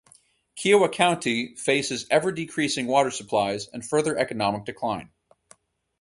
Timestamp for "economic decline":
4.17-5.11